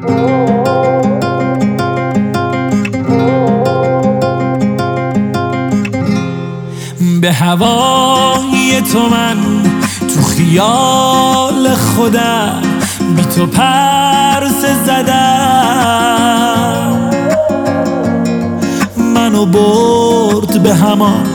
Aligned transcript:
به 0.00 0.02
هوای 7.32 8.82
تو 8.92 9.08
من 9.08 9.36
تو 10.14 10.22
خیال 10.22 11.74
خودم 11.74 12.62
بی 13.16 13.22
تو 13.22 13.46
پرس 13.46 14.64
زدم. 14.86 16.30
منو 19.14 19.46
برد 19.46 20.62
به 20.62 20.74
همان 20.74 21.26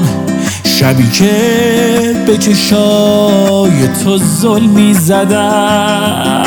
شبی 0.63 1.09
که 1.11 2.23
به 2.27 2.37
چشای 2.37 3.87
تو 4.03 4.17
ظلمی 4.17 4.93
زدم. 4.93 6.46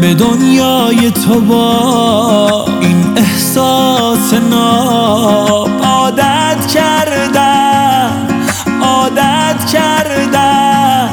به 0.00 0.14
دنیای 0.14 1.10
تو 1.10 1.40
با 1.40 2.66
این 2.80 3.12
احساس 3.16 4.34
ناب. 4.50 5.68
عادت 5.84 6.66
کردم 6.74 8.10
عادت 8.82 9.64
کردم. 9.72 11.08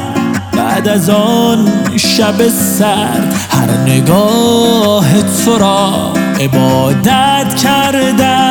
بعد 0.57 0.87
از 0.87 1.09
آن 1.09 1.71
شب 1.97 2.47
سر 2.49 3.33
هر 3.49 3.71
نگاه 3.85 5.21
تو 5.45 5.57
را 5.57 6.13
عبادت 6.39 7.55
کردم. 7.55 8.45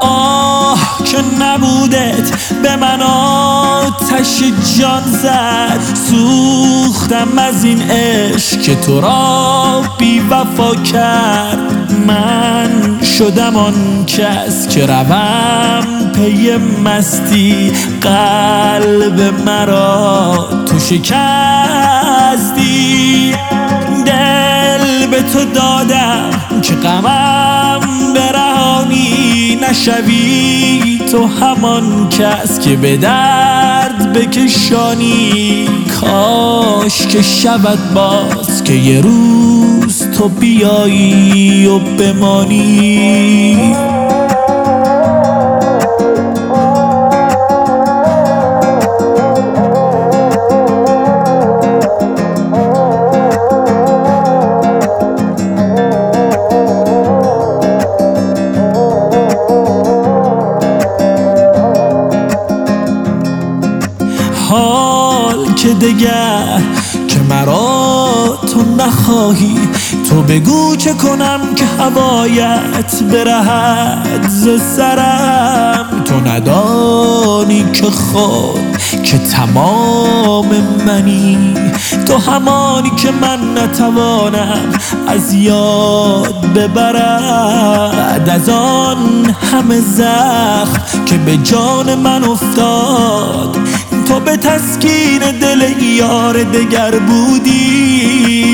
آه 0.00 0.78
که 1.04 1.18
نبودت 1.40 2.30
به 2.62 2.76
من 2.76 3.02
آتش 4.12 4.42
جان 4.78 5.02
زد 5.02 5.80
سوختم 6.10 7.38
از 7.38 7.64
این 7.64 7.82
عشق 7.82 8.60
که 8.60 8.74
تو 8.74 9.00
را 9.00 9.82
بی 9.98 10.20
وفا 10.30 10.74
کرد. 10.74 11.58
من 12.06 13.00
شدم 13.02 13.56
آن 13.56 14.04
کس 14.06 14.68
که 14.68 14.86
روم 14.86 16.10
پی 16.14 16.56
مستی. 16.84 17.72
قلب 18.00 19.20
مرا 19.46 20.48
تو 20.66 20.78
شکستی. 20.78 21.02
دل 24.06 25.06
به 25.06 25.22
تو 25.22 25.44
دادم 25.44 26.30
که 26.62 26.74
غمم 26.74 27.80
برهانی 28.14 29.58
نشوی. 29.70 31.02
تو 31.12 31.26
همان 31.26 32.08
کس 32.08 32.60
که 32.60 32.76
به 32.76 32.96
بکشانی 34.14 35.68
کاش 36.00 37.06
که 37.06 37.22
شود 37.22 37.94
باز 37.94 38.64
که 38.64 38.72
یه 38.72 39.00
روز 39.00 40.10
تو 40.10 40.28
بیایی 40.28 41.66
و 41.66 41.78
بمانی. 41.78 43.56
حال 64.52 65.54
که 65.54 65.68
دگر 65.74 66.62
که 67.08 67.20
مرا 67.30 68.38
تو 68.52 68.62
نخواهی. 68.84 69.58
تو 70.08 70.22
بگو 70.22 70.76
چه 70.76 70.94
کنم 70.94 71.40
که 71.56 71.64
هوایت 71.64 73.02
برهد 73.12 74.28
ز 74.28 74.48
سرم. 74.76 76.02
تو 76.04 76.20
ندانی 76.20 77.64
که 77.72 77.86
خود 77.90 78.76
که 79.02 79.18
تمام 79.18 80.48
منی. 80.86 81.54
تو 82.06 82.18
همانی 82.18 82.90
که 82.90 83.10
من 83.10 83.58
نتوانم 83.58 84.72
از 85.08 85.34
یاد 85.34 86.46
ببرم 86.54 87.92
بعد 88.12 88.28
از 88.28 88.48
آن 88.48 89.36
همه 89.52 89.80
زخم 89.80 91.04
که 91.06 91.18
به 91.18 91.36
جان 91.36 91.94
من 91.94 92.24
افتاد 92.24 93.58
تو 94.06 94.20
به 94.20 94.36
تسکین 94.36 95.18
دل 95.40 95.82
یار 95.82 96.42
دگر 96.42 96.98
بودی. 96.98 98.52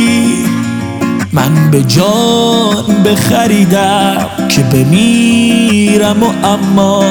من 1.32 1.70
به 1.70 1.82
جان 1.82 3.02
بخریدم 3.04 4.26
که 4.48 4.62
بمیرم 4.62 6.22
و 6.22 6.46
اما 6.46 7.04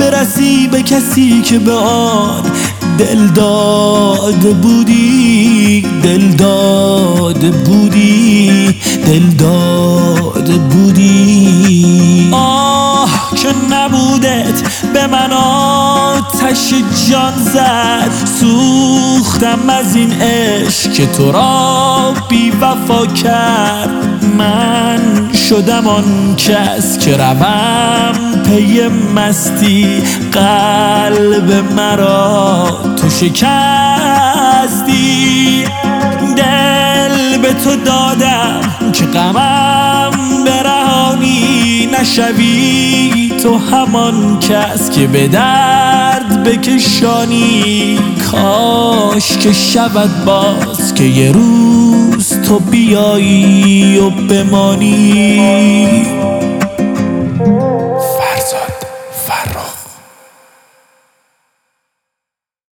برسی 0.00 0.68
به 0.68 0.82
کسی 0.82 1.42
که 1.42 1.58
به 1.58 1.72
آن 1.72 2.42
دل 2.98 3.26
داده 3.26 4.52
بودی. 4.52 5.86
دل 6.02 6.28
داده 6.28 7.50
بودی. 7.50 8.74
دل 9.06 9.22
داده 9.38 10.17
که 13.48 13.54
نبودت 13.74 14.62
به 14.92 15.06
من 15.06 15.32
آتش 15.32 16.74
جان 17.10 17.32
زد. 17.36 18.10
سوختم 18.40 19.70
از 19.70 19.96
این 19.96 20.12
عشق 20.12 20.92
که 20.92 21.06
تو 21.06 21.32
را 21.32 22.14
بی 22.28 22.50
وفا 22.50 23.06
کرد. 23.06 23.90
من 24.38 25.30
شدم 25.48 25.86
آن 25.86 26.36
کس 26.36 26.98
که 26.98 27.16
روم 27.16 28.42
پی 28.42 28.80
مستی. 29.16 30.02
قلب 30.32 31.52
مرا 31.76 32.68
تو 32.96 33.10
شکستی. 33.10 33.38
دل 36.36 37.38
به 37.38 37.52
تو 37.52 37.76
دادم 37.76 38.60
که 38.92 39.04
غمم 39.04 40.10
برهانی 40.46 41.88
نشوی. 42.00 43.17
تو 43.42 43.56
همان 43.56 44.40
کس 44.40 44.90
که 44.90 45.06
به 45.06 45.28
درد 45.28 46.44
بکشانی. 46.44 47.98
کاش 48.32 49.36
که 49.38 49.52
شود 49.52 50.24
باز 50.24 50.94
که 50.94 51.04
یه 51.04 51.32
روز 51.32 52.40
تو 52.48 52.58
بیایی 52.58 53.98
و 53.98 54.10
بمانی. 54.10 56.07